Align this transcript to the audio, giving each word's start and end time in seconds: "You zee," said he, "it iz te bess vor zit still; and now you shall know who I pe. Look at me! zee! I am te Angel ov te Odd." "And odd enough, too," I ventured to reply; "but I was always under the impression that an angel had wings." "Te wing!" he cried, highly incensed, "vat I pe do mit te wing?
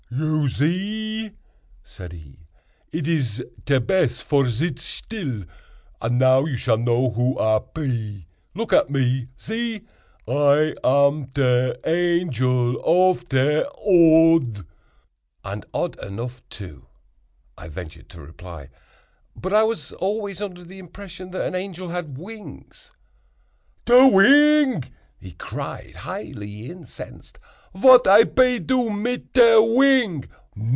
"You 0.13 0.49
zee," 0.49 1.31
said 1.85 2.11
he, 2.11 2.39
"it 2.91 3.07
iz 3.07 3.41
te 3.65 3.79
bess 3.79 4.21
vor 4.21 4.49
zit 4.49 4.77
still; 4.77 5.45
and 6.01 6.19
now 6.19 6.43
you 6.43 6.57
shall 6.57 6.75
know 6.77 7.11
who 7.11 7.39
I 7.39 7.61
pe. 7.73 8.25
Look 8.53 8.73
at 8.73 8.89
me! 8.89 9.29
zee! 9.39 9.83
I 10.27 10.75
am 10.83 11.27
te 11.27 11.75
Angel 11.85 12.77
ov 12.83 13.29
te 13.29 13.63
Odd." 13.63 14.65
"And 15.45 15.65
odd 15.73 15.97
enough, 16.03 16.41
too," 16.49 16.87
I 17.57 17.69
ventured 17.69 18.09
to 18.09 18.21
reply; 18.21 18.69
"but 19.33 19.53
I 19.53 19.63
was 19.63 19.93
always 19.93 20.41
under 20.41 20.65
the 20.65 20.77
impression 20.79 21.31
that 21.31 21.47
an 21.47 21.55
angel 21.55 21.87
had 21.87 22.17
wings." 22.17 22.91
"Te 23.85 24.09
wing!" 24.09 24.83
he 25.17 25.31
cried, 25.33 25.95
highly 25.97 26.69
incensed, 26.69 27.39
"vat 27.75 28.05
I 28.07 28.23
pe 28.25 28.57
do 28.57 28.89
mit 28.89 29.33
te 29.35 29.55
wing? 29.57 30.25